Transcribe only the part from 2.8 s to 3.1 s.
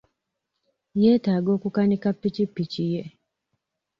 ye.